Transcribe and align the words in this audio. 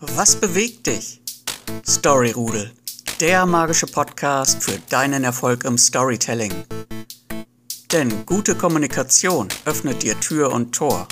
Was 0.00 0.36
bewegt 0.36 0.86
dich? 0.88 1.22
Storyrudel, 1.86 2.72
der 3.20 3.46
magische 3.46 3.86
Podcast 3.86 4.62
für 4.62 4.78
deinen 4.90 5.22
Erfolg 5.22 5.64
im 5.64 5.78
Storytelling. 5.78 6.52
Denn 7.92 8.26
gute 8.26 8.56
Kommunikation 8.56 9.48
öffnet 9.64 10.02
dir 10.02 10.18
Tür 10.18 10.52
und 10.52 10.74
Tor. 10.74 11.06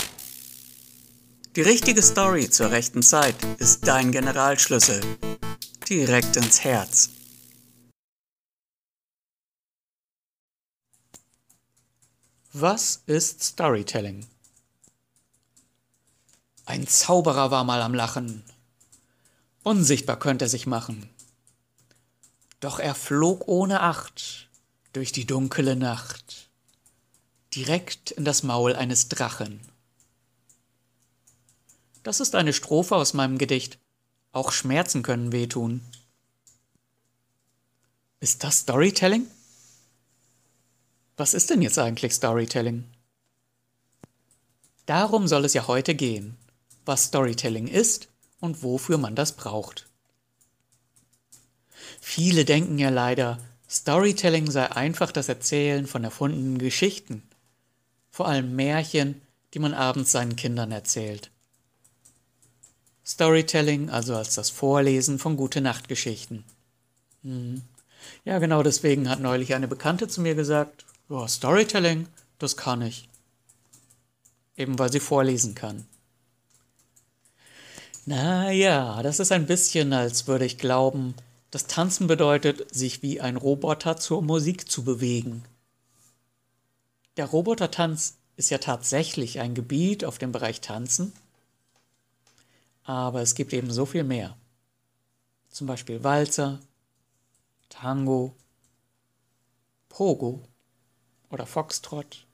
Die 1.55 1.63
richtige 1.63 2.03
Story 2.03 2.51
zur 2.51 2.71
rechten 2.71 3.03
Zeit 3.03 3.37
ist 3.59 3.87
dein 3.87 4.11
Generalschlüssel. 4.11 5.01
Direkt 5.89 6.37
ins 6.37 6.65
Herz. 6.65 7.11
Was 12.53 13.03
ist 13.07 13.43
Storytelling? 13.45 14.27
Ein 16.67 16.87
Zauberer 16.87 17.51
war 17.51 17.65
mal 17.65 17.81
am 17.81 17.95
Lachen. 17.95 18.45
Unsichtbar 19.63 20.19
könnte 20.19 20.47
er 20.47 20.49
sich 20.49 20.67
machen. 20.67 21.09
Doch 22.61 22.79
er 22.79 22.95
flog 22.95 23.47
ohne 23.47 23.81
Acht 23.81 24.49
durch 24.93 25.13
die 25.13 25.27
dunkle 25.27 25.77
Nacht, 25.77 26.51
direkt 27.55 28.11
in 28.11 28.25
das 28.25 28.43
Maul 28.43 28.75
eines 28.75 29.09
Drachen. 29.09 29.61
Das 32.03 32.19
ist 32.21 32.35
eine 32.35 32.53
Strophe 32.53 32.97
aus 32.97 33.15
meinem 33.15 33.39
Gedicht. 33.39 33.79
Auch 34.33 34.51
Schmerzen 34.51 35.03
können 35.03 35.31
wehtun. 35.31 35.81
Ist 38.19 38.43
das 38.43 38.59
Storytelling? 38.59 39.27
Was 41.17 41.35
ist 41.35 41.51
denn 41.51 41.63
jetzt 41.63 41.79
eigentlich 41.79 42.15
Storytelling? 42.15 42.85
Darum 44.87 45.29
soll 45.29 45.45
es 45.45 45.55
ja 45.55 45.69
heute 45.69 45.95
gehen, 45.95 46.37
was 46.85 47.05
Storytelling 47.05 47.69
ist 47.69 48.12
und 48.43 48.63
wofür 48.63 48.99
man 48.99 49.15
das 49.15 49.33
braucht. 49.33 49.87
Viele 52.01 52.45
denken 52.45 52.79
ja 52.79 52.91
leider, 52.91 53.39
Storytelling 53.71 54.51
sei 54.51 54.71
einfach 54.71 55.13
das 55.13 55.29
Erzählen 55.29 55.87
von 55.87 56.05
erfundenen 56.05 56.59
Geschichten, 56.59 57.23
vor 58.11 58.27
allem 58.27 58.55
Märchen, 58.55 59.23
die 59.55 59.61
man 59.61 59.73
abends 59.73 60.13
seinen 60.13 60.37
Kindern 60.37 60.73
erzählt. 60.73 61.31
Storytelling 63.07 63.91
also 63.91 64.17
als 64.17 64.35
das 64.35 64.51
Vorlesen 64.51 65.19
von 65.19 65.37
gute 65.37 65.61
Nachtgeschichten. 65.61 66.45
Hm. 67.23 67.63
Ja, 68.25 68.41
genau 68.41 68.65
deswegen 68.65 69.09
hat 69.09 69.21
neulich 69.21 69.55
eine 69.55 69.69
Bekannte 69.69 70.09
zu 70.09 70.21
mir 70.21 70.35
gesagt, 70.35 70.85
oh, 71.09 71.27
Storytelling, 71.29 72.09
das 72.39 72.57
kann 72.57 72.83
ich. 72.83 73.09
Eben 74.57 74.79
weil 74.81 74.91
sie 74.91 75.01
vorlesen 75.01 75.55
kann. 75.55 75.87
Naja, 78.05 79.01
das 79.03 79.21
ist 79.21 79.31
ein 79.31 79.47
bisschen, 79.47 79.93
als 79.93 80.27
würde 80.27 80.45
ich 80.45 80.59
glauben, 80.59 81.15
das 81.53 81.67
Tanzen 81.67 82.09
bedeutet, 82.09 82.75
sich 82.75 83.01
wie 83.03 83.21
ein 83.21 83.37
Roboter 83.37 83.97
zur 83.97 84.23
Musik 84.23 84.69
zu 84.69 84.83
bewegen. 84.83 85.45
Der 87.17 87.27
Robotertanz 87.27 88.17
ist 88.37 88.51
ja 88.51 88.59
tatsächlich 88.59 89.39
ein 89.39 89.55
Gebiet 89.55 90.05
auf 90.05 90.19
dem 90.19 90.33
Bereich 90.33 90.61
Tanzen, 90.61 91.13
aber 92.83 93.23
es 93.23 93.37
gibt 93.37 93.53
eben 93.53 93.71
so 93.71 93.87
viel 93.87 94.03
mehr. 94.03 94.37
Zum 95.51 95.69
Beispiel 95.69 96.03
Walzer, 96.03 96.59
Tango, 97.69 98.35
Pogo 99.89 100.43
oder 101.31 101.47
Foxtrot, 101.47 102.27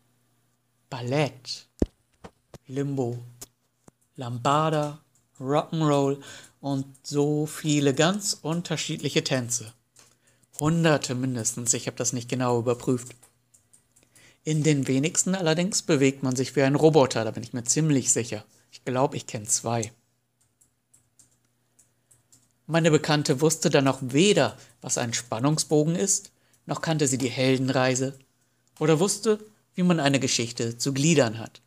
Ballett, 0.88 1.66
Limbo, 2.66 3.19
Lambada, 4.16 5.03
Rock'n'Roll 5.41 6.20
und 6.61 6.86
so 7.03 7.47
viele 7.47 7.94
ganz 7.94 8.39
unterschiedliche 8.42 9.25
Tänze. 9.25 9.72
Hunderte 10.61 11.14
mindestens, 11.14 11.72
ich 11.75 11.86
habe 11.86 11.97
das 11.97 12.12
nicht 12.12 12.28
genau 12.28 12.58
überprüft. 12.58 13.14
In 14.44 14.62
den 14.62 14.88
wenigsten 14.88 15.34
allerdings 15.34 15.82
bewegt 15.82 16.22
man 16.22 16.34
sich 16.34 16.56
wie 16.56 16.62
ein 16.62 16.75
Roboter, 16.75 17.25
da 17.25 17.31
bin 17.31 17.43
ich 17.43 17.53
mir 17.53 17.65
ziemlich 17.65 18.12
sicher. 18.12 18.44
Ich 18.72 18.84
glaube, 18.84 19.16
ich 19.16 19.27
kenne 19.27 19.47
zwei. 19.47 19.93
Meine 22.66 22.91
Bekannte 22.91 23.41
wusste 23.41 23.71
dann 23.71 23.84
noch 23.84 23.98
weder, 24.03 24.56
was 24.81 24.98
ein 24.98 25.15
Spannungsbogen 25.15 25.94
ist, 25.94 26.32
noch 26.66 26.82
kannte 26.82 27.06
sie 27.06 27.19
die 27.19 27.31
Heldenreise 27.31 28.19
oder 28.78 29.00
wusste, 29.00 29.38
wie 29.75 29.82
man 29.82 30.00
eine 30.00 30.21
Geschichte 30.21 30.77
zu 30.77 30.93
Gliedern 30.93 31.38
hat, 31.38 31.62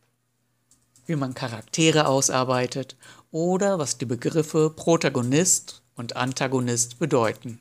wie 1.08 1.16
man 1.16 1.34
Charaktere 1.34 2.08
ausarbeitet 2.08 2.98
oder 3.32 3.80
was 3.80 3.98
die 3.98 4.06
Begriffe 4.06 4.70
Protagonist 4.70 5.82
und 5.96 6.16
Antagonist 6.16 7.00
bedeuten. 7.00 7.60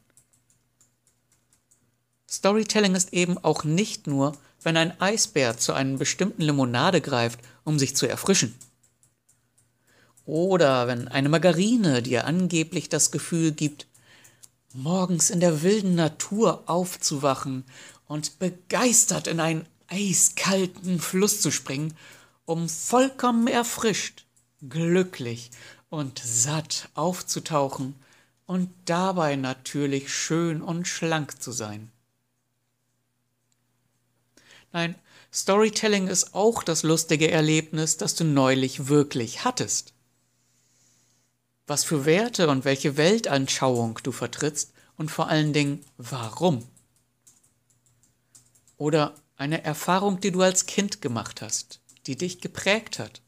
Storytelling 2.28 2.94
ist 2.94 3.12
eben 3.12 3.38
auch 3.38 3.64
nicht 3.64 4.06
nur, 4.06 4.36
wenn 4.62 4.76
ein 4.76 5.00
Eisbär 5.00 5.56
zu 5.56 5.72
einem 5.72 5.98
bestimmten 5.98 6.42
Limonade 6.42 7.00
greift, 7.00 7.40
um 7.64 7.78
sich 7.78 7.96
zu 7.96 8.06
erfrischen. 8.06 8.54
Oder 10.26 10.86
wenn 10.86 11.08
eine 11.08 11.28
Margarine 11.28 12.02
dir 12.02 12.26
angeblich 12.26 12.88
das 12.88 13.10
Gefühl 13.10 13.52
gibt, 13.52 13.86
morgens 14.72 15.30
in 15.30 15.40
der 15.40 15.62
wilden 15.62 15.96
Natur 15.96 16.64
aufzuwachen 16.66 17.64
und 18.06 18.38
begeistert 18.38 19.26
in 19.26 19.40
einen 19.40 19.66
eiskalten 19.88 21.00
Fluss 21.00 21.40
zu 21.40 21.50
springen, 21.50 21.94
um 22.44 22.68
vollkommen 22.68 23.48
erfrischt 23.48 24.24
glücklich 24.68 25.50
und 25.88 26.20
satt 26.24 26.88
aufzutauchen 26.94 27.94
und 28.46 28.70
dabei 28.84 29.36
natürlich 29.36 30.12
schön 30.12 30.62
und 30.62 30.86
schlank 30.86 31.40
zu 31.42 31.52
sein. 31.52 31.90
Nein, 34.72 34.94
Storytelling 35.32 36.08
ist 36.08 36.34
auch 36.34 36.62
das 36.62 36.82
lustige 36.82 37.30
Erlebnis, 37.30 37.96
das 37.96 38.14
du 38.14 38.24
neulich 38.24 38.88
wirklich 38.88 39.44
hattest. 39.44 39.92
Was 41.66 41.84
für 41.84 42.04
Werte 42.04 42.48
und 42.48 42.64
welche 42.64 42.96
Weltanschauung 42.96 44.00
du 44.02 44.10
vertrittst 44.10 44.72
und 44.96 45.10
vor 45.10 45.28
allen 45.28 45.52
Dingen 45.52 45.84
warum. 45.96 46.66
Oder 48.76 49.14
eine 49.36 49.62
Erfahrung, 49.62 50.20
die 50.20 50.32
du 50.32 50.42
als 50.42 50.66
Kind 50.66 51.00
gemacht 51.00 51.42
hast, 51.42 51.80
die 52.06 52.16
dich 52.16 52.40
geprägt 52.40 52.98
hat. 52.98 53.22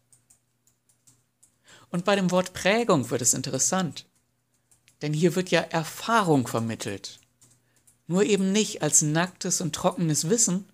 Und 1.93 2.05
bei 2.05 2.17
dem 2.17 2.31
Wort 2.31 2.55
Prägung 2.55 3.11
wird 3.11 3.23
es 3.23 3.35
interessant. 3.35 4.07
Denn 5.03 5.13
hier 5.13 5.37
wird 5.37 5.51
ja 5.51 5.61
Erfahrung 5.61 6.49
vermittelt. 6.49 7.21
Nur 8.07 8.25
eben 8.25 8.51
nicht 8.51 8.83
als 8.83 9.03
nacktes 9.03 9.61
und 9.61 9.75
trockenes 9.75 10.29
Wissen, 10.29 10.65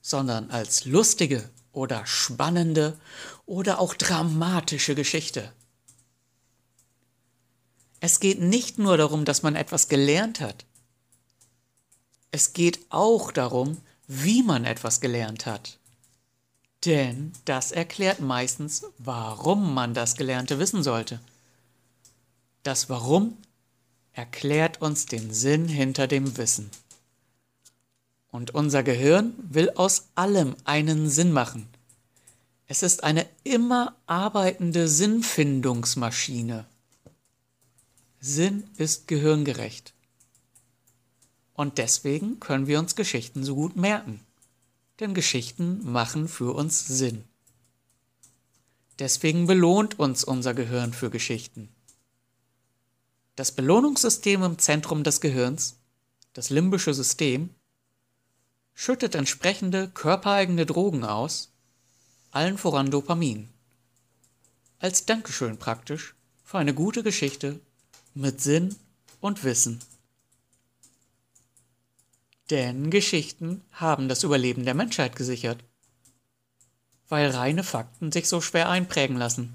sondern 0.00 0.50
als 0.50 0.84
lustige 0.84 1.48
oder 1.70 2.04
spannende 2.06 2.98
oder 3.46 3.78
auch 3.78 3.94
dramatische 3.94 4.94
Geschichte. 4.94 5.52
Es 8.00 8.18
geht 8.18 8.40
nicht 8.40 8.78
nur 8.78 8.96
darum, 8.96 9.24
dass 9.24 9.42
man 9.42 9.54
etwas 9.54 9.88
gelernt 9.88 10.40
hat. 10.40 10.66
Es 12.32 12.52
geht 12.52 12.80
auch 12.88 13.30
darum, 13.30 13.80
wie 14.08 14.42
man 14.42 14.64
etwas 14.64 15.00
gelernt 15.00 15.46
hat. 15.46 15.78
Denn 16.84 17.32
das 17.44 17.70
erklärt 17.70 18.20
meistens, 18.20 18.84
warum 18.98 19.72
man 19.72 19.94
das 19.94 20.16
Gelernte 20.16 20.58
wissen 20.58 20.82
sollte. 20.82 21.20
Das 22.64 22.88
Warum 22.88 23.36
erklärt 24.12 24.82
uns 24.82 25.06
den 25.06 25.32
Sinn 25.32 25.68
hinter 25.68 26.06
dem 26.06 26.36
Wissen. 26.36 26.70
Und 28.30 28.54
unser 28.54 28.82
Gehirn 28.82 29.34
will 29.38 29.70
aus 29.76 30.08
allem 30.14 30.56
einen 30.64 31.08
Sinn 31.08 31.32
machen. 31.32 31.68
Es 32.66 32.82
ist 32.82 33.04
eine 33.04 33.26
immer 33.44 33.94
arbeitende 34.06 34.88
Sinnfindungsmaschine. 34.88 36.66
Sinn 38.18 38.64
ist 38.76 39.06
gehirngerecht. 39.06 39.92
Und 41.54 41.78
deswegen 41.78 42.40
können 42.40 42.66
wir 42.66 42.78
uns 42.78 42.96
Geschichten 42.96 43.44
so 43.44 43.54
gut 43.54 43.76
merken 43.76 44.20
denn 45.00 45.14
Geschichten 45.14 45.90
machen 45.90 46.28
für 46.28 46.54
uns 46.54 46.86
Sinn. 46.86 47.24
Deswegen 48.98 49.46
belohnt 49.46 49.98
uns 49.98 50.22
unser 50.22 50.54
Gehirn 50.54 50.92
für 50.92 51.10
Geschichten. 51.10 51.68
Das 53.36 53.52
Belohnungssystem 53.52 54.42
im 54.42 54.58
Zentrum 54.58 55.02
des 55.02 55.20
Gehirns, 55.20 55.76
das 56.34 56.50
limbische 56.50 56.92
System, 56.92 57.50
schüttet 58.74 59.14
entsprechende 59.14 59.88
körpereigene 59.88 60.66
Drogen 60.66 61.04
aus, 61.04 61.50
allen 62.30 62.58
voran 62.58 62.90
Dopamin. 62.90 63.48
Als 64.78 65.06
Dankeschön 65.06 65.58
praktisch 65.58 66.14
für 66.44 66.58
eine 66.58 66.74
gute 66.74 67.02
Geschichte 67.02 67.60
mit 68.14 68.40
Sinn 68.40 68.76
und 69.20 69.44
Wissen. 69.44 69.80
Denn 72.52 72.90
Geschichten 72.90 73.62
haben 73.72 74.10
das 74.10 74.24
Überleben 74.24 74.66
der 74.66 74.74
Menschheit 74.74 75.16
gesichert. 75.16 75.64
Weil 77.08 77.30
reine 77.30 77.64
Fakten 77.64 78.12
sich 78.12 78.28
so 78.28 78.42
schwer 78.42 78.68
einprägen 78.68 79.16
lassen. 79.16 79.54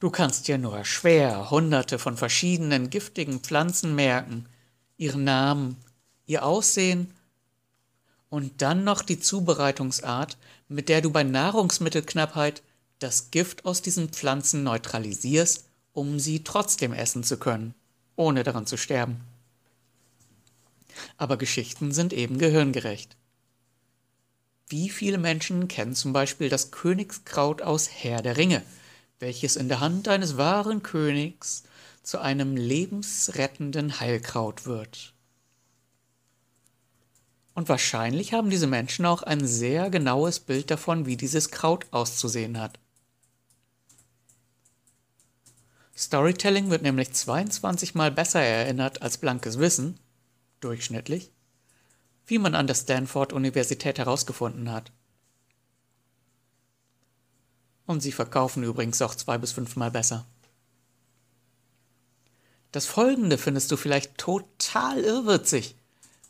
Du 0.00 0.10
kannst 0.10 0.48
dir 0.48 0.58
nur 0.58 0.84
schwer 0.84 1.50
hunderte 1.50 1.98
von 1.98 2.18
verschiedenen 2.18 2.90
giftigen 2.90 3.40
Pflanzen 3.40 3.94
merken, 3.94 4.50
ihren 4.98 5.24
Namen, 5.24 5.78
ihr 6.26 6.44
Aussehen 6.44 7.10
und 8.28 8.60
dann 8.60 8.84
noch 8.84 9.00
die 9.00 9.18
Zubereitungsart, 9.18 10.36
mit 10.68 10.90
der 10.90 11.00
du 11.00 11.10
bei 11.10 11.22
Nahrungsmittelknappheit 11.22 12.62
das 12.98 13.30
Gift 13.30 13.64
aus 13.64 13.80
diesen 13.80 14.10
Pflanzen 14.10 14.62
neutralisierst, 14.62 15.64
um 15.94 16.18
sie 16.18 16.44
trotzdem 16.44 16.92
essen 16.92 17.24
zu 17.24 17.38
können, 17.38 17.74
ohne 18.14 18.42
daran 18.42 18.66
zu 18.66 18.76
sterben. 18.76 19.22
Aber 21.16 21.36
Geschichten 21.36 21.92
sind 21.92 22.12
eben 22.12 22.38
gehirngerecht. 22.38 23.16
Wie 24.68 24.88
viele 24.88 25.18
Menschen 25.18 25.68
kennen 25.68 25.94
zum 25.94 26.12
Beispiel 26.12 26.48
das 26.48 26.72
Königskraut 26.72 27.62
aus 27.62 27.88
Herr 27.88 28.22
der 28.22 28.36
Ringe, 28.36 28.62
welches 29.20 29.56
in 29.56 29.68
der 29.68 29.80
Hand 29.80 30.08
eines 30.08 30.36
wahren 30.36 30.82
Königs 30.82 31.62
zu 32.02 32.18
einem 32.18 32.56
lebensrettenden 32.56 34.00
Heilkraut 34.00 34.66
wird? 34.66 35.14
Und 37.54 37.68
wahrscheinlich 37.68 38.34
haben 38.34 38.50
diese 38.50 38.66
Menschen 38.66 39.06
auch 39.06 39.22
ein 39.22 39.46
sehr 39.46 39.88
genaues 39.88 40.40
Bild 40.40 40.70
davon, 40.70 41.06
wie 41.06 41.16
dieses 41.16 41.50
Kraut 41.50 41.86
auszusehen 41.90 42.60
hat. 42.60 42.78
Storytelling 45.96 46.68
wird 46.68 46.82
nämlich 46.82 47.14
22 47.14 47.94
Mal 47.94 48.10
besser 48.10 48.42
erinnert 48.42 49.00
als 49.00 49.16
blankes 49.16 49.58
Wissen, 49.58 49.98
durchschnittlich, 50.60 51.32
wie 52.26 52.38
man 52.38 52.54
an 52.54 52.66
der 52.66 52.74
Stanford-Universität 52.74 53.98
herausgefunden 53.98 54.70
hat. 54.70 54.92
Und 57.86 58.00
sie 58.00 58.12
verkaufen 58.12 58.64
übrigens 58.64 59.00
auch 59.02 59.14
zwei 59.14 59.38
bis 59.38 59.52
fünfmal 59.52 59.90
besser. 59.90 60.26
Das 62.72 62.86
folgende 62.86 63.38
findest 63.38 63.70
du 63.70 63.76
vielleicht 63.76 64.18
total 64.18 64.98
irrwitzig, 64.98 65.76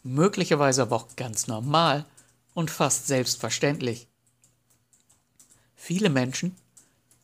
möglicherweise 0.03 0.83
aber 0.83 0.97
auch 0.97 1.17
ganz 1.17 1.47
normal 1.47 2.05
und 2.55 2.71
fast 2.71 3.07
selbstverständlich. 3.07 4.07
Viele 5.75 6.11
Menschen 6.11 6.57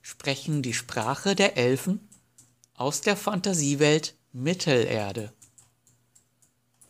sprechen 0.01 0.63
die 0.63 0.75
Sprache 0.75 1.35
der 1.35 1.57
Elfen 1.57 2.09
aus 2.75 3.01
der 3.01 3.17
Fantasiewelt 3.17 4.17
Mittelerde. 4.33 5.33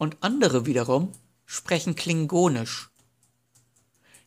Und 0.02 0.16
andere 0.20 0.66
wiederum 0.66 1.12
sprechen 1.46 1.94
Klingonisch. 1.94 2.90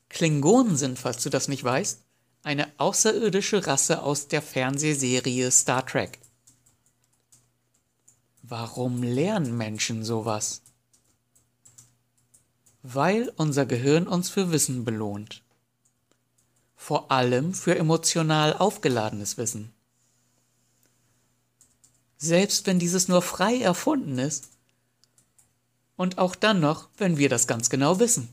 Klingonen 0.07 0.77
sind, 0.77 0.97
falls 0.97 1.21
du 1.21 1.29
das 1.29 1.49
nicht 1.49 1.65
weißt, 1.65 1.99
eine 2.43 2.71
außerirdische 2.77 3.67
Rasse 3.67 4.01
aus 4.01 4.29
der 4.29 4.41
Fernsehserie 4.41 5.51
Star 5.51 5.85
Trek. 5.85 6.19
Warum 8.41 9.03
lernen 9.03 9.57
Menschen 9.57 10.05
sowas? 10.05 10.61
Weil 12.81 13.33
unser 13.35 13.65
Gehirn 13.65 14.07
uns 14.07 14.29
für 14.29 14.53
Wissen 14.53 14.85
belohnt. 14.85 15.43
Vor 16.77 17.11
allem 17.11 17.53
für 17.53 17.77
emotional 17.77 18.53
aufgeladenes 18.53 19.37
Wissen. 19.37 19.73
Selbst 22.15 22.65
wenn 22.65 22.79
dieses 22.79 23.09
nur 23.09 23.21
frei 23.21 23.59
erfunden 23.59 24.19
ist, 24.19 24.54
und 25.97 26.17
auch 26.17 26.35
dann 26.35 26.59
noch, 26.59 26.89
wenn 26.97 27.17
wir 27.17 27.29
das 27.29 27.47
ganz 27.47 27.69
genau 27.69 27.99
wissen. 27.99 28.29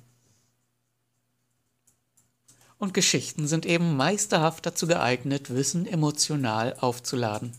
Und 2.79 2.94
Geschichten 2.94 3.47
sind 3.47 3.64
eben 3.64 3.97
meisterhaft 3.97 4.67
dazu 4.67 4.88
geeignet, 4.88 5.55
Wissen 5.55 5.87
emotional 5.87 6.75
aufzuladen. 6.81 7.53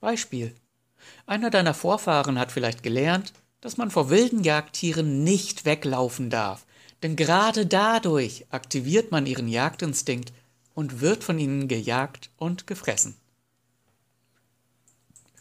Beispiel. 0.00 0.52
Einer 1.26 1.50
deiner 1.50 1.74
Vorfahren 1.74 2.38
hat 2.38 2.50
vielleicht 2.50 2.82
gelernt, 2.82 3.32
dass 3.60 3.76
man 3.76 3.92
vor 3.92 4.10
wilden 4.10 4.42
Jagdtieren 4.42 5.22
nicht 5.22 5.64
weglaufen 5.64 6.30
darf, 6.30 6.66
denn 7.04 7.14
gerade 7.14 7.64
dadurch 7.66 8.46
aktiviert 8.50 9.12
man 9.12 9.26
ihren 9.26 9.46
Jagdinstinkt 9.46 10.32
und 10.74 11.00
wird 11.00 11.22
von 11.22 11.38
ihnen 11.38 11.68
gejagt 11.68 12.30
und 12.36 12.66
gefressen. 12.66 13.14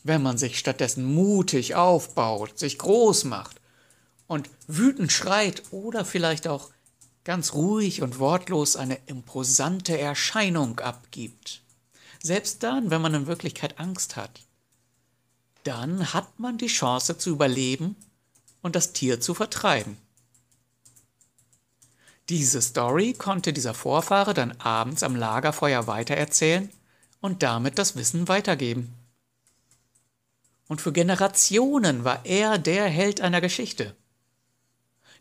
Wenn 0.03 0.21
man 0.21 0.37
sich 0.37 0.57
stattdessen 0.57 1.05
mutig 1.05 1.75
aufbaut, 1.75 2.57
sich 2.57 2.77
groß 2.77 3.25
macht 3.25 3.61
und 4.27 4.49
wütend 4.67 5.11
schreit 5.11 5.63
oder 5.71 6.05
vielleicht 6.05 6.47
auch 6.47 6.71
ganz 7.23 7.53
ruhig 7.53 8.01
und 8.01 8.17
wortlos 8.17 8.75
eine 8.75 8.97
imposante 9.05 9.97
Erscheinung 9.97 10.79
abgibt, 10.79 11.61
selbst 12.23 12.63
dann, 12.63 12.89
wenn 12.89 13.01
man 13.01 13.13
in 13.13 13.27
Wirklichkeit 13.27 13.79
Angst 13.79 14.15
hat, 14.15 14.41
dann 15.63 16.13
hat 16.13 16.39
man 16.39 16.57
die 16.57 16.67
Chance 16.67 17.17
zu 17.17 17.29
überleben 17.29 17.95
und 18.61 18.75
das 18.75 18.93
Tier 18.93 19.21
zu 19.21 19.33
vertreiben. 19.33 19.97
Diese 22.29 22.61
Story 22.61 23.13
konnte 23.13 23.53
dieser 23.53 23.73
Vorfahre 23.73 24.33
dann 24.33 24.53
abends 24.59 25.03
am 25.03 25.15
Lagerfeuer 25.15 25.85
weitererzählen 25.87 26.69
und 27.19 27.43
damit 27.43 27.77
das 27.77 27.95
Wissen 27.95 28.27
weitergeben. 28.27 28.93
Und 30.71 30.79
für 30.79 30.93
Generationen 30.93 32.05
war 32.05 32.25
er 32.25 32.57
der 32.57 32.85
Held 32.85 33.19
einer 33.19 33.41
Geschichte, 33.41 33.93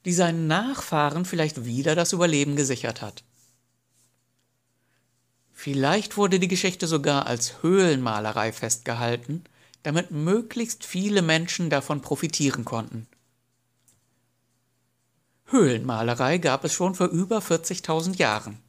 die 0.05 0.13
seinen 0.13 0.47
Nachfahren 0.47 1.25
vielleicht 1.25 1.65
wieder 1.65 1.97
das 1.97 2.13
Überleben 2.13 2.55
gesichert 2.55 3.03
hat. 3.03 3.25
Vielleicht 5.53 6.17
wurde 6.17 6.39
die 6.39 6.47
Geschichte 6.47 6.87
sogar 6.87 7.27
als 7.27 7.65
Höhlenmalerei 7.65 8.53
festgehalten, 8.53 9.43
damit 9.83 10.13
möglichst 10.13 10.85
viele 10.85 11.21
Menschen 11.21 11.69
davon 11.69 12.01
profitieren 12.01 12.65
konnten. 12.65 13.09
Höhlenmalerei 15.47 16.39
gab 16.39 16.63
es 16.63 16.75
schon 16.75 16.95
vor 16.95 17.09
über 17.09 17.39
40.000 17.39 18.19
Jahren. 18.19 18.61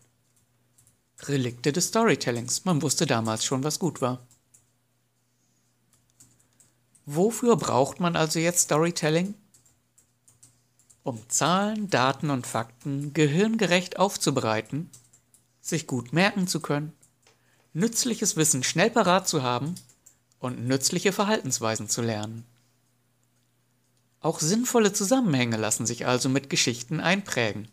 Relikte 1.28 1.74
des 1.74 1.90
Storytellings, 1.90 2.66
man 2.66 2.82
wusste 2.82 3.06
damals 3.06 3.46
schon, 3.46 3.64
was 3.64 3.78
gut 3.78 4.02
war. 4.02 4.26
Wofür 7.06 7.56
braucht 7.56 8.00
man 8.00 8.16
also 8.16 8.40
jetzt 8.40 8.62
Storytelling? 8.62 9.34
Um 11.04 11.20
Zahlen, 11.30 11.90
Daten 11.90 12.30
und 12.30 12.46
Fakten 12.46 13.14
gehirngerecht 13.14 13.98
aufzubereiten, 13.98 14.90
sich 15.60 15.88
gut 15.88 16.14
merken 16.14 16.48
zu 16.48 16.60
können, 16.60 16.94
nützliches 17.74 18.36
Wissen 18.36 18.64
schnell 18.64 18.92
parat 18.92 19.28
zu 19.28 19.42
haben 19.42 19.76
und 20.40 20.68
nützliche 20.68 21.12
Verhaltensweisen 21.12 21.90
zu 21.90 22.02
lernen. 22.02 22.46
Auch 24.20 24.40
sinnvolle 24.40 24.94
Zusammenhänge 24.94 25.58
lassen 25.58 25.88
sich 25.88 26.06
also 26.06 26.30
mit 26.30 26.50
Geschichten 26.52 27.00
einprägen. 27.00 27.68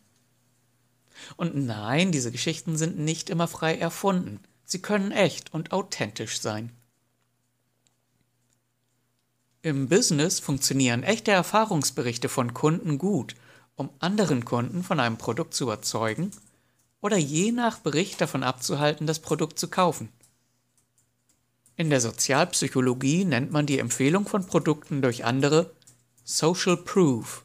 Und 1.37 1.55
nein, 1.55 2.13
diese 2.13 2.33
Geschichten 2.33 2.79
sind 2.79 2.99
nicht 2.99 3.29
immer 3.29 3.49
frei 3.49 3.77
erfunden. 3.77 4.41
Sie 4.65 4.81
können 4.81 5.13
echt 5.13 5.53
und 5.53 5.73
authentisch 5.73 6.41
sein. 6.41 6.73
Im 9.69 9.87
Business 9.87 10.41
funktionieren 10.41 11.03
echte 11.03 11.31
Erfahrungsberichte 11.31 12.31
von 12.31 12.55
Kunden 12.55 12.97
gut, 12.97 13.35
um 13.77 13.91
anderen 13.99 14.47
Kunden 14.47 14.83
von 14.83 14.99
einem 14.99 15.19
Produkt 15.19 15.53
zu 15.53 15.65
überzeugen 15.65 16.31
oder 17.03 17.19
je 17.19 17.53
nach 17.53 17.79
Bericht 17.79 18.19
davon 18.23 18.43
abzuhalten, 18.43 19.07
das 19.07 19.19
Produkt 19.19 19.59
zu 19.59 19.69
kaufen. 19.69 20.09
In 21.77 21.91
der 21.91 22.01
Sozialpsychologie 22.01 23.27
nennt 23.27 23.53
man 23.53 23.67
die 23.67 23.79
Empfehlung 23.79 24.27
von 24.27 24.47
Produkten 24.47 25.03
durch 25.03 25.27
andere 25.27 25.71
Social 26.25 26.79
Proof, 26.79 27.45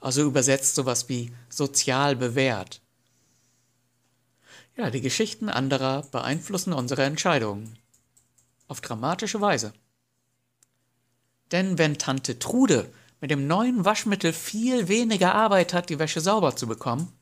also 0.00 0.22
übersetzt 0.22 0.74
sowas 0.74 1.08
wie 1.08 1.30
sozial 1.48 2.16
bewährt. 2.16 2.80
Ja, 4.76 4.90
die 4.90 5.00
Geschichten 5.00 5.48
anderer 5.48 6.02
beeinflussen 6.10 6.72
unsere 6.72 7.04
Entscheidungen. 7.04 7.78
Auf 8.66 8.80
dramatische 8.80 9.40
Weise. 9.40 9.72
Denn 11.52 11.78
wenn 11.78 11.98
Tante 11.98 12.38
Trude 12.38 12.90
mit 13.20 13.30
dem 13.30 13.46
neuen 13.46 13.84
Waschmittel 13.84 14.32
viel 14.32 14.88
weniger 14.88 15.34
Arbeit 15.34 15.74
hat, 15.74 15.90
die 15.90 15.98
Wäsche 15.98 16.20
sauber 16.20 16.56
zu 16.56 16.66
bekommen, 16.66 17.12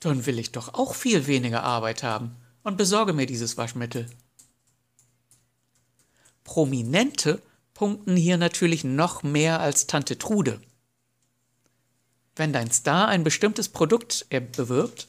dann 0.00 0.26
will 0.26 0.38
ich 0.38 0.50
doch 0.50 0.74
auch 0.74 0.94
viel 0.94 1.26
weniger 1.26 1.62
Arbeit 1.62 2.02
haben 2.02 2.34
und 2.64 2.76
besorge 2.76 3.12
mir 3.12 3.26
dieses 3.26 3.56
Waschmittel. 3.56 4.06
Prominente 6.42 7.40
punkten 7.74 8.16
hier 8.16 8.36
natürlich 8.36 8.82
noch 8.84 9.22
mehr 9.22 9.60
als 9.60 9.86
Tante 9.86 10.18
Trude. 10.18 10.60
Wenn 12.34 12.52
dein 12.52 12.70
Star 12.70 13.08
ein 13.08 13.22
bestimmtes 13.22 13.68
Produkt 13.68 14.26
bewirbt, 14.30 15.08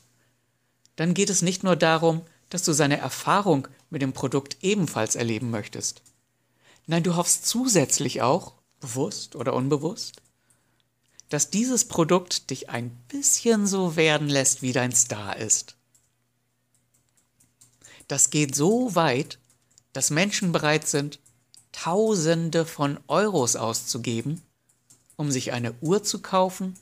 dann 0.95 1.13
geht 1.13 1.29
es 1.29 1.41
nicht 1.41 1.63
nur 1.63 1.75
darum, 1.75 2.21
dass 2.50 2.63
du 2.63 2.73
seine 2.73 2.97
Erfahrung 2.97 3.67
mit 3.89 4.01
dem 4.01 4.13
Produkt 4.13 4.57
ebenfalls 4.62 5.15
erleben 5.15 5.50
möchtest. 5.50 6.01
Nein, 6.85 7.03
du 7.03 7.15
hoffst 7.15 7.45
zusätzlich 7.45 8.21
auch, 8.21 8.53
bewusst 8.79 9.35
oder 9.35 9.53
unbewusst, 9.53 10.21
dass 11.29 11.49
dieses 11.49 11.85
Produkt 11.87 12.49
dich 12.49 12.69
ein 12.69 12.91
bisschen 13.07 13.65
so 13.65 13.95
werden 13.95 14.27
lässt, 14.27 14.61
wie 14.61 14.73
dein 14.73 14.91
Star 14.91 15.37
ist. 15.37 15.75
Das 18.07 18.29
geht 18.29 18.53
so 18.53 18.95
weit, 18.95 19.39
dass 19.93 20.09
Menschen 20.09 20.51
bereit 20.51 20.87
sind, 20.87 21.19
Tausende 21.71 22.65
von 22.67 22.99
Euros 23.07 23.55
auszugeben, 23.55 24.43
um 25.15 25.31
sich 25.31 25.53
eine 25.53 25.73
Uhr 25.81 26.03
zu 26.03 26.21
kaufen, 26.21 26.75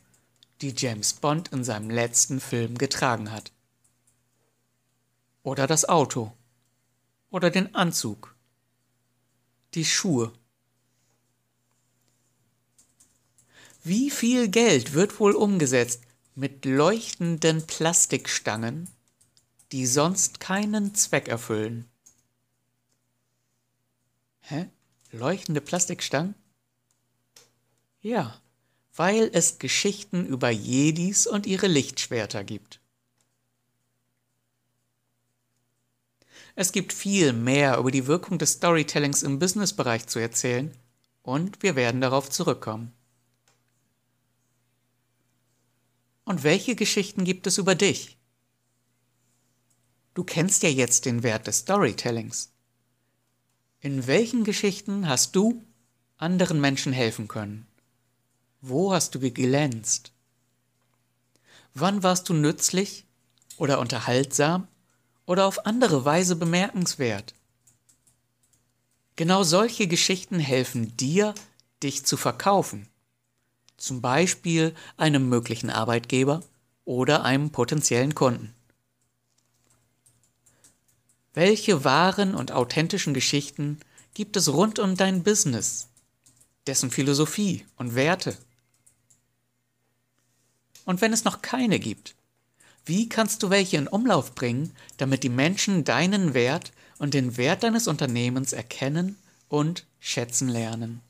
die 0.61 0.73
James 0.75 1.13
Bond 1.13 1.47
in 1.53 1.63
seinem 1.63 1.89
letzten 1.89 2.41
Film 2.41 2.77
getragen 2.77 3.31
hat. 3.31 3.53
Oder 5.43 5.65
das 5.65 5.87
Auto. 5.87 6.33
Oder 7.29 7.49
den 7.49 7.73
Anzug. 7.73 8.35
Die 9.73 9.85
Schuhe. 9.85 10.33
Wie 13.83 14.11
viel 14.11 14.49
Geld 14.49 14.93
wird 14.93 15.19
wohl 15.19 15.31
umgesetzt 15.31 16.01
mit 16.35 16.65
leuchtenden 16.65 17.65
Plastikstangen, 17.65 18.89
die 19.71 19.85
sonst 19.85 20.41
keinen 20.41 20.93
Zweck 20.93 21.29
erfüllen? 21.29 21.89
Hä? 24.41 24.67
Leuchtende 25.13 25.61
Plastikstangen? 25.61 26.35
Ja, 28.01 28.41
weil 28.93 29.29
es 29.31 29.57
Geschichten 29.57 30.25
über 30.25 30.49
Jedis 30.49 31.27
und 31.27 31.45
ihre 31.47 31.67
Lichtschwerter 31.67 32.43
gibt. 32.43 32.80
Es 36.55 36.71
gibt 36.71 36.93
viel 36.93 37.33
mehr 37.33 37.77
über 37.77 37.91
die 37.91 38.07
Wirkung 38.07 38.37
des 38.37 38.53
Storytellings 38.53 39.23
im 39.23 39.39
Businessbereich 39.39 40.07
zu 40.07 40.19
erzählen 40.19 40.71
und 41.23 41.63
wir 41.63 41.75
werden 41.75 42.01
darauf 42.01 42.29
zurückkommen. 42.29 42.91
Und 46.25 46.43
welche 46.43 46.75
Geschichten 46.75 47.23
gibt 47.23 47.47
es 47.47 47.57
über 47.57 47.75
dich? 47.75 48.17
Du 50.13 50.23
kennst 50.23 50.63
ja 50.63 50.69
jetzt 50.69 51.05
den 51.05 51.23
Wert 51.23 51.47
des 51.47 51.59
Storytellings. 51.59 52.51
In 53.79 54.07
welchen 54.07 54.43
Geschichten 54.43 55.07
hast 55.07 55.35
du 55.35 55.63
anderen 56.17 56.59
Menschen 56.61 56.93
helfen 56.93 57.27
können? 57.27 57.65
Wo 58.59 58.93
hast 58.93 59.15
du 59.15 59.19
geglänzt? 59.19 60.11
Wann 61.73 62.03
warst 62.03 62.29
du 62.29 62.33
nützlich 62.33 63.05
oder 63.57 63.79
unterhaltsam 63.79 64.67
oder 65.25 65.45
auf 65.45 65.65
andere 65.65 66.05
Weise 66.05 66.35
bemerkenswert? 66.35 67.33
Genau 69.15 69.43
solche 69.43 69.87
Geschichten 69.87 70.39
helfen 70.39 70.95
dir, 70.97 71.35
dich 71.83 72.05
zu 72.05 72.17
verkaufen. 72.17 72.87
Zum 73.77 74.01
Beispiel 74.01 74.75
einem 74.97 75.29
möglichen 75.29 75.69
Arbeitgeber 75.69 76.41
oder 76.85 77.23
einem 77.23 77.51
potenziellen 77.51 78.15
Kunden. 78.15 78.53
Welche 81.33 81.83
wahren 81.83 82.35
und 82.35 82.51
authentischen 82.51 83.13
Geschichten 83.13 83.79
gibt 84.13 84.35
es 84.35 84.51
rund 84.51 84.79
um 84.79 84.97
dein 84.97 85.23
Business, 85.23 85.87
dessen 86.67 86.91
Philosophie 86.91 87.65
und 87.77 87.95
Werte? 87.95 88.37
Und 90.85 90.99
wenn 91.01 91.13
es 91.13 91.23
noch 91.23 91.41
keine 91.41 91.79
gibt, 91.79 92.15
wie 92.85 93.09
kannst 93.09 93.43
du 93.43 93.49
welche 93.49 93.77
in 93.77 93.87
Umlauf 93.87 94.33
bringen, 94.33 94.75
damit 94.97 95.23
die 95.23 95.29
Menschen 95.29 95.83
deinen 95.83 96.33
Wert 96.33 96.71
und 96.97 97.13
den 97.13 97.37
Wert 97.37 97.63
deines 97.63 97.87
Unternehmens 97.87 98.53
erkennen 98.53 99.17
und 99.49 99.85
schätzen 99.99 100.49
lernen? 100.49 101.01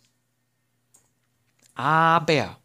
Aber 1.74 2.60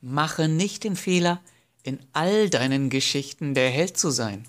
mache 0.00 0.48
nicht 0.48 0.84
den 0.84 0.96
Fehler, 0.96 1.40
in 1.82 1.98
all 2.12 2.50
deinen 2.50 2.90
Geschichten 2.90 3.54
der 3.54 3.70
Held 3.70 3.96
zu 3.96 4.10
sein. 4.10 4.48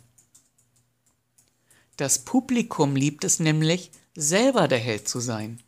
Das 1.97 2.19
Publikum 2.19 2.95
liebt 2.95 3.23
es 3.23 3.39
nämlich, 3.39 3.91
selber 4.15 4.67
der 4.67 4.79
Held 4.79 5.07
zu 5.07 5.19
sein. 5.19 5.61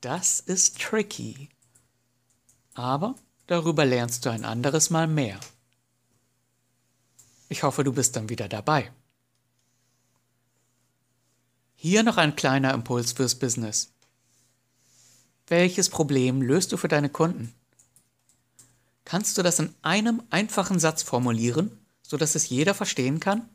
Das 0.00 0.40
ist 0.40 0.80
tricky. 0.80 1.48
Aber 2.74 3.14
darüber 3.46 3.84
lernst 3.84 4.24
du 4.24 4.30
ein 4.30 4.44
anderes 4.44 4.90
Mal 4.90 5.06
mehr. 5.06 5.38
Ich 7.52 7.64
hoffe, 7.64 7.84
du 7.84 7.92
bist 7.92 8.16
dann 8.16 8.30
wieder 8.30 8.48
dabei. 8.48 8.90
Hier 11.74 12.02
noch 12.02 12.16
ein 12.16 12.34
kleiner 12.34 12.72
Impuls 12.72 13.12
fürs 13.12 13.34
Business. 13.34 13.92
Welches 15.48 15.90
Problem 15.90 16.40
löst 16.40 16.72
du 16.72 16.78
für 16.78 16.88
deine 16.88 17.10
Kunden? 17.10 17.52
Kannst 19.04 19.36
du 19.36 19.42
das 19.42 19.58
in 19.58 19.74
einem 19.82 20.22
einfachen 20.30 20.78
Satz 20.78 21.02
formulieren, 21.02 21.78
sodass 22.00 22.36
es 22.36 22.48
jeder 22.48 22.72
verstehen 22.72 23.20
kann? 23.20 23.46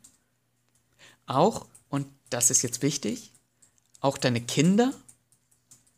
Auch, 1.26 1.66
und 1.88 2.06
das 2.30 2.52
ist 2.52 2.62
jetzt 2.62 2.82
wichtig, 2.82 3.32
auch 3.98 4.16
deine 4.16 4.40
Kinder, 4.40 4.94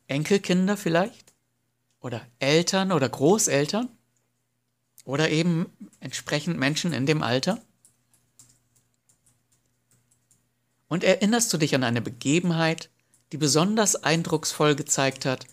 Enkelkinder 0.07 0.79
vielleicht, 0.79 1.35
oder 2.01 2.27
Eltern 2.39 2.93
oder 2.93 3.11
Großeltern, 3.11 3.91
oder 5.05 5.29
eben 5.29 5.67
entsprechend 6.01 6.59
Menschen 6.59 6.95
in 6.95 7.05
dem 7.05 7.23
Alter? 7.23 7.61
Und 10.91 11.05
erinnerst 11.05 11.53
du 11.53 11.57
dich 11.57 11.77
an 11.77 11.85
eine 11.85 12.03
Begebenheit, 12.03 12.91
die 13.31 13.37
besonders 13.37 13.95
eindrucksvoll 13.95 14.75
gezeigt 14.75 15.25
hat, 15.25 15.47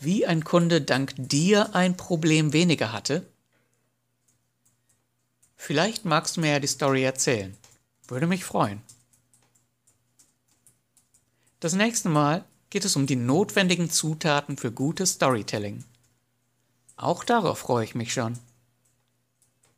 wie 0.00 0.24
ein 0.26 0.42
Kunde 0.42 0.80
dank 0.80 1.12
dir 1.18 1.74
ein 1.74 1.98
Problem 1.98 2.54
weniger 2.54 2.90
hatte? 2.90 3.26
Vielleicht 5.54 6.06
magst 6.06 6.36
du 6.36 6.40
mir 6.40 6.52
ja 6.52 6.60
die 6.60 6.66
Story 6.66 7.04
erzählen. 7.04 7.54
Würde 8.08 8.26
mich 8.26 8.44
freuen. 8.44 8.80
Das 11.60 11.74
nächste 11.74 12.08
Mal 12.08 12.42
geht 12.70 12.86
es 12.86 12.96
um 12.96 13.06
die 13.06 13.16
notwendigen 13.16 13.90
Zutaten 13.90 14.56
für 14.56 14.72
gutes 14.72 15.10
Storytelling. 15.10 15.84
Auch 16.96 17.22
darauf 17.22 17.58
freue 17.58 17.84
ich 17.84 17.94
mich 17.94 18.14
schon. 18.14 18.38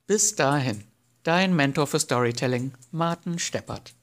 Bis 0.06 0.36
dahin, 0.36 0.84
dein 1.24 1.56
Mentor 1.56 1.88
für 1.88 1.98
Storytelling, 1.98 2.72
Martin 2.92 3.40
Steppert. 3.40 3.96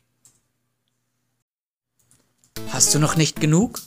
Hast 2.70 2.94
du 2.94 3.00
noch 3.00 3.16
nicht 3.16 3.40
genug? 3.40 3.80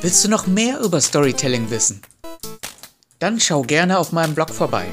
Willst 0.00 0.24
du 0.24 0.28
noch 0.28 0.46
mehr 0.46 0.80
über 0.80 1.00
Storytelling 1.00 1.70
wissen? 1.70 2.02
Dann 3.18 3.40
schau 3.40 3.62
gerne 3.62 3.98
auf 3.98 4.12
meinem 4.12 4.34
Blog 4.34 4.50
vorbei 4.50 4.86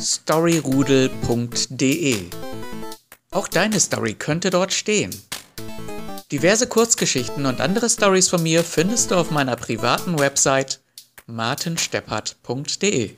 storyrudel.de. 0.00 2.30
Auch 3.30 3.48
deine 3.48 3.80
Story 3.80 4.14
könnte 4.14 4.50
dort 4.50 4.72
stehen. 4.72 5.10
Diverse 6.30 6.66
Kurzgeschichten 6.66 7.46
und 7.46 7.60
andere 7.60 7.90
Stories 7.90 8.28
von 8.28 8.42
mir 8.42 8.64
findest 8.64 9.10
du 9.10 9.16
auf 9.16 9.30
meiner 9.30 9.56
privaten 9.56 10.18
Website 10.18 10.80
martinsteppert.de. 11.26 13.16